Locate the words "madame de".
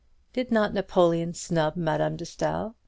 1.75-2.25